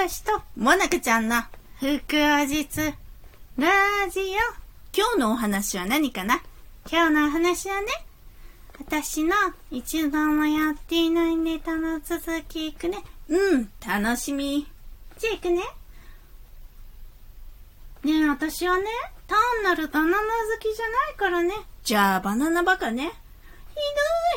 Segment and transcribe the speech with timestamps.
[0.00, 1.42] がしと、もなかちゃんの、
[1.78, 2.94] 福話実、
[3.58, 3.68] ラ
[4.10, 4.24] ジオ。
[4.96, 6.40] 今日のお話は何かな？
[6.90, 7.86] 今日のお話はね、
[8.78, 9.34] 私の
[9.70, 13.04] 一度もやっていないネタの続きいくね。
[13.28, 14.66] うん、楽しみ。
[15.18, 15.62] じゃあいくね。
[18.02, 18.84] ねえ、私はね、
[19.26, 20.22] 単なるバナナ好
[20.58, 21.52] きじゃないからね。
[21.84, 23.12] じゃあ、バナナバカね。
[23.68, 23.76] ひ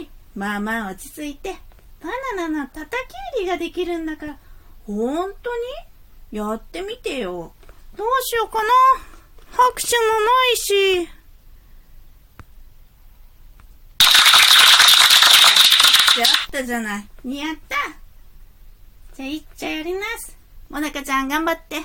[0.00, 0.10] どい。
[0.34, 1.54] まあまあ、落ち着いて。
[2.00, 4.38] バナナの叩き売りができるんだから。
[4.86, 5.50] ほんと
[6.32, 6.38] に？
[6.38, 7.52] やってみてよ。
[7.96, 8.68] どうしようかな？
[9.50, 11.08] 拍手もないし。
[16.18, 17.36] やったじゃない。
[17.36, 17.76] やった
[19.14, 20.36] じゃあ、いっちゃやります。
[20.68, 21.76] もなかちゃん頑張って。
[21.76, 21.84] うん。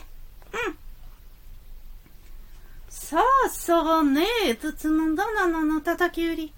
[2.89, 6.53] さあさあねえ、筒のバナナの叩き売り。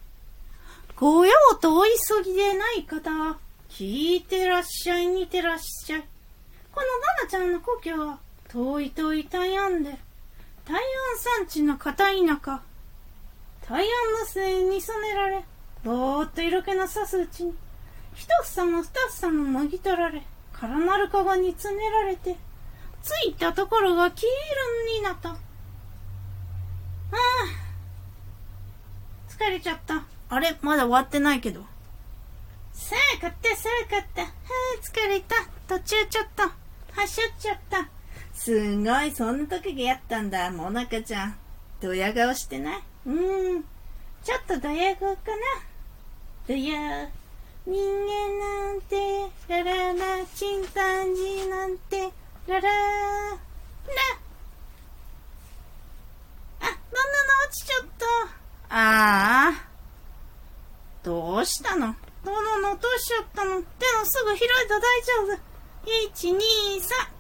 [0.96, 1.32] ご用
[1.62, 3.38] とお急ぎでない方は、
[3.70, 6.04] 聞いてらっしゃい、見てらっしゃい。
[6.74, 9.90] このバナちゃんの故郷は、遠い遠い台湾で、
[10.66, 10.82] 台湾
[11.40, 12.62] 山地の片田舎。
[13.68, 15.44] 台湾の末に染められ、
[15.84, 17.56] ぼーっと色気のさすうちに、
[18.16, 22.36] 一房も二房ももぎ取られ、空なるかごに詰められて、
[23.02, 24.26] ついたところが黄
[24.92, 25.30] 色になった。
[25.30, 25.36] あ
[27.14, 27.18] あ、
[29.30, 30.04] 疲れちゃった。
[30.30, 30.56] あれ？
[30.62, 31.66] まだ終わってないけど。
[32.80, 34.22] さあ、買った、さあ、買った。
[34.22, 34.32] はあ、
[34.82, 35.36] 疲れた。
[35.68, 37.90] 途中ちょっと、はしょっちゃった。
[38.34, 41.38] すんごい、そんな時がやったんだ、もなかちゃん。
[41.82, 42.82] ドヤ顔してない？
[43.06, 43.64] うん。
[44.24, 45.38] ちょっとドヤ顔かな？
[46.48, 47.10] ドヤ。
[47.68, 48.96] 人間なんて、
[49.50, 52.10] ラララ、チンパンジーなんて、
[52.48, 53.36] ラララ。
[56.62, 56.78] あ、バナナ
[57.46, 58.06] 落ちちゃった。
[58.70, 59.68] ああ。
[61.04, 61.94] どうしたの？
[62.70, 63.52] バナナ落としちゃったの。
[63.52, 63.64] でも
[64.06, 65.50] すぐ拾えた大丈夫。
[66.30, 66.40] 1、2、
[66.82, 67.20] 3。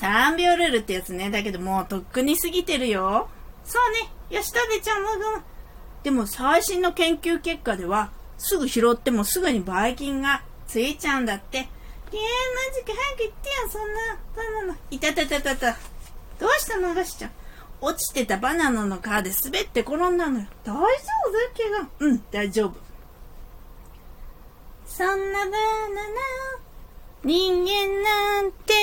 [0.00, 1.30] 3秒ルールってやつね。
[1.30, 3.28] だけどもうとっくに過ぎてるよ。
[3.64, 3.92] そう
[4.30, 4.36] ね。
[4.36, 5.24] よし、食べちゃうもぐ
[6.02, 11.58] でも最新の研究結果では、すぐ拾ってもすぐにばい菌がついちゃうんだって。
[11.58, 11.64] えー、
[12.14, 12.18] マ
[12.74, 14.78] ジか早く言ってよ、そんなバナナ。
[14.90, 15.76] いたたたたた。
[16.38, 17.30] どうしたのガシちゃん。
[17.80, 19.08] 落ちてたバナナの皮で
[19.44, 20.46] 滑って転んだのよ。
[20.64, 20.82] 大丈夫？
[21.56, 21.88] 怪我。
[22.00, 22.87] うん、大丈夫。
[24.88, 26.20] そんなバナナ、
[27.22, 28.74] 人間なんて、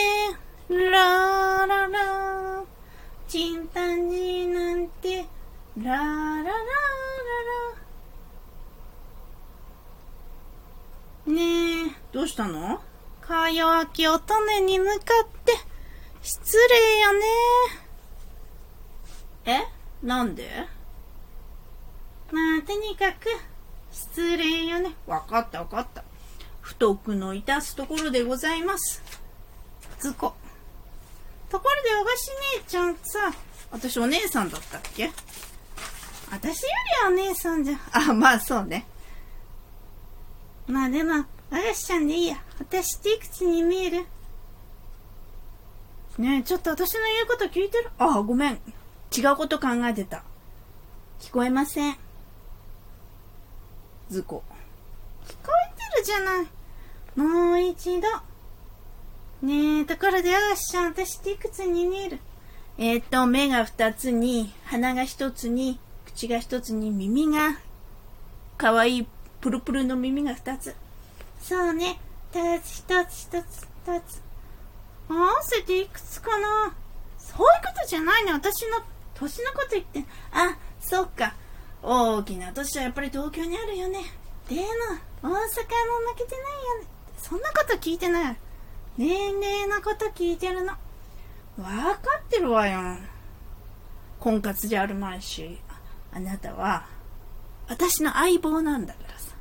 [0.69, 2.63] ラララ。
[3.27, 5.25] チンパンジーなんて、
[5.77, 6.53] ララララ
[11.25, 11.33] ラ。
[11.33, 11.41] ね
[11.87, 12.79] え、どうしたの？
[13.19, 15.53] か弱き乙女に向かって、
[16.21, 17.25] 失礼よね。
[19.45, 19.67] え？
[20.01, 20.49] なんで？
[22.31, 23.27] まあ、とにかく、
[23.91, 24.95] 失礼よね。
[25.07, 26.03] わかったわかった。
[26.61, 29.03] 不徳の致すところでございます。
[29.99, 30.33] ずこ。
[31.49, 33.33] ところで、お菓子姉ちゃんさ、
[33.71, 35.11] 私お姉さんだったっけ？
[36.31, 36.69] 私よ
[37.01, 37.79] りはお姉さんじゃん。
[37.91, 38.85] あ、まあそうね。
[40.67, 42.37] まあでも、和菓子ちゃんでいいや。
[42.59, 44.05] 私っていくつに見える？
[46.17, 47.89] ねえ、ちょっと私の言うこと聞いてる？
[47.99, 48.59] あ、ごめん。
[49.15, 50.23] 違うこと考えてた。
[51.19, 51.97] 聞こえません。
[54.09, 54.43] 図工。
[55.27, 56.47] 聞こえてるじゃない。
[57.15, 58.07] もう一度。
[59.41, 62.19] ねえ、ところで、あがしちゃん、私っていくつに見える
[62.77, 67.57] えっ、ー、と、目が二つに、鼻が一つに、口が一つに、耳が、
[68.57, 69.07] かわいい、
[69.41, 70.75] プルプルの耳が二つ。
[71.41, 71.99] そうね。
[72.33, 74.21] 二つ、一つ、一つ、二つ。
[75.07, 76.75] 合わせていくつかな
[77.17, 78.33] そういうことじゃないね。
[78.33, 78.83] 私の
[79.13, 81.35] 年のこと言って、あ、そっか。
[81.87, 83.99] 大きな都市はやっぱり東京にあるよね。
[84.49, 84.61] でも、
[85.21, 85.43] 大阪も負
[86.17, 86.41] けてない
[86.77, 86.87] よね。
[87.17, 88.37] そんなこと聞いてない。
[88.97, 90.69] 年齢のこと聞いてるの。
[90.69, 90.77] わ
[92.01, 92.97] かってるわよ。
[94.19, 95.59] 婚活じゃあるまいし。
[96.13, 96.85] あなたは、
[97.67, 99.35] 私の相棒なんだからさ。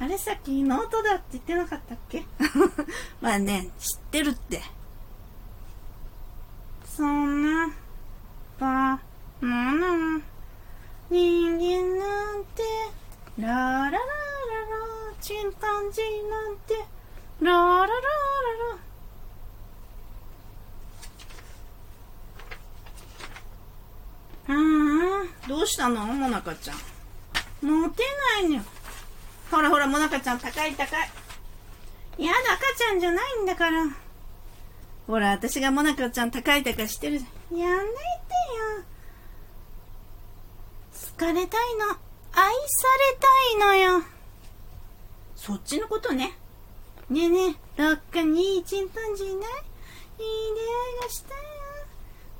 [0.00, 2.24] あれさっき妹だって言ってなかったっけ？
[3.20, 4.62] まあね、知ってるって。
[6.86, 7.74] そんな。
[8.58, 8.66] ば、
[9.40, 10.20] なな、
[11.10, 12.62] 人間なんて、
[13.38, 13.98] ラララララ、
[15.84, 16.74] なんて、
[17.40, 17.96] ラララララ。
[24.46, 24.50] あ
[25.24, 26.06] あ、どうしたの？
[26.06, 26.76] もなかちゃん。
[27.66, 28.02] モテ
[28.40, 28.62] ないのよ。
[29.50, 31.10] ほらほら、もなかちゃん、高い高い。
[32.18, 33.84] やだ、赤ちゃんじゃないんだから。
[35.06, 37.16] ほら、私がもなかちゃん高い高いしてる。
[37.16, 37.20] や
[37.50, 37.66] めてよ。
[41.12, 41.86] 好かれたいの。
[42.36, 43.26] 愛された
[43.76, 44.13] いのよ。
[45.44, 46.38] そっちのことね。
[47.10, 51.40] ねえねえ、どっかにいいチンパンジーいないい出会いがしたよ。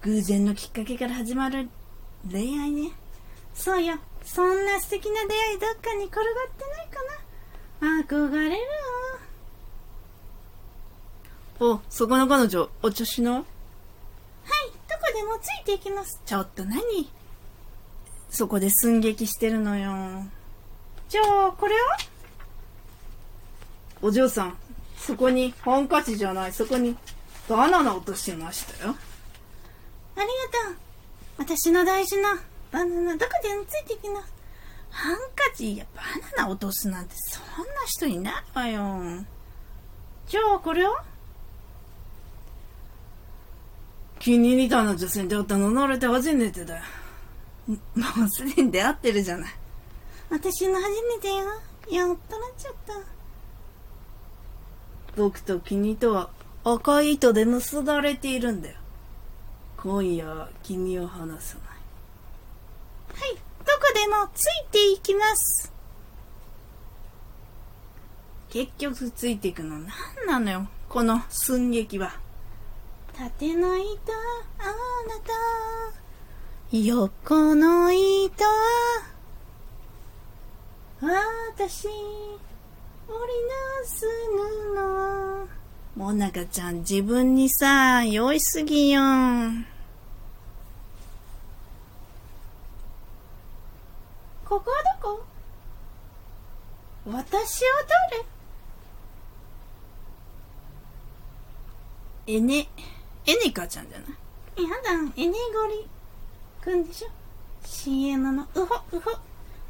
[0.00, 1.68] 偶然のきっかけから始まる
[2.30, 2.92] 恋愛ね。
[3.52, 3.98] そうよ。
[4.24, 7.02] そんな素敵な出会いどっかに転がってないか
[7.92, 8.04] な。
[8.04, 8.54] 憧れる
[11.60, 11.74] わ。
[11.74, 13.46] お、そこの彼女、お茶しなはい、ど
[14.96, 16.22] こでもついていきます。
[16.24, 16.80] ちょっと何？
[18.30, 20.24] そこで寸劇してるのよ。
[21.10, 21.98] じゃあ、これは？
[24.04, 24.56] お嬢さん、
[24.98, 26.94] そこにハンカチじゃない、そこに
[27.48, 28.94] バナナ落としてましたよ。
[30.14, 30.26] ありが
[30.66, 30.76] とう。
[31.38, 32.38] 私の大事な
[32.70, 34.30] バナナどこでもついていきます。
[34.90, 36.02] ハンカチやバ
[36.36, 39.24] ナナ落とすなんてそんな人いないわよ。
[40.28, 41.02] じゃあ、これは？
[44.18, 46.82] 気に入ったの女性に出会ったの乗れて初めてだよ。
[47.66, 47.76] も
[48.26, 49.54] うすでに出会ってるじゃない。
[50.28, 51.36] 私の初めてよ。
[51.90, 53.13] やっとなっちゃった。
[55.16, 56.31] 僕と君とは
[56.64, 58.76] 赤い糸で結ばれているんだよ。
[59.76, 61.66] 今夜は君を離さない。
[63.20, 65.72] はい、どこでもついていきます。
[68.49, 69.90] 結局ついていくの何
[70.26, 72.12] なのよ、この寸劇は。
[73.16, 74.12] 縦の糸
[74.58, 75.32] あなた。
[76.72, 78.44] 横の糸
[81.00, 81.88] 私。
[83.08, 83.54] 織りな
[83.84, 84.06] す
[85.94, 86.00] 布。
[86.00, 89.00] もなかちゃん自分にさ、酔いすぎよ。
[94.44, 95.24] ここはどこ？
[97.06, 97.84] 私は
[102.26, 102.66] エネ、エ
[103.44, 104.08] ネカちゃんじゃない？
[104.56, 105.36] 誰やだ、エネゴ
[105.68, 105.86] リ
[106.62, 107.08] くんでしょ
[107.64, 109.10] ?CM のウホウホ。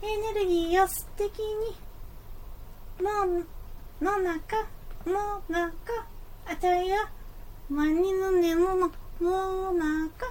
[0.02, 1.76] エネルギーを素敵に。
[3.00, 3.44] も、
[4.00, 4.56] の中、
[5.06, 5.73] も中、
[6.46, 7.11] あたいが、
[7.73, 10.26] ワニの根のの、も中。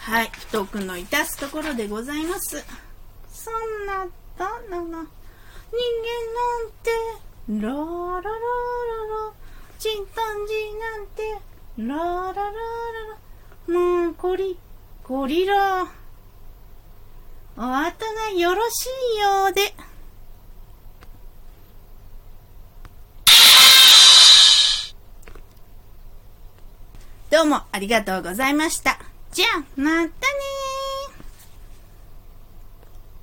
[0.00, 2.64] はい、太くのいたすところでございます。
[3.32, 4.06] そんな
[4.36, 5.06] バナナ、人間なん
[6.82, 6.90] て、
[7.48, 8.30] ラララララ、
[9.78, 11.38] チンパンジーなんて、
[11.78, 12.52] ララララ
[13.68, 14.58] ラ、もうゴリ、
[15.04, 15.99] ゴリラ。
[17.62, 18.86] お後がよろし
[19.16, 19.74] いようで。
[27.30, 28.98] どうもありがとうございました。
[29.32, 30.10] じゃあ、またね。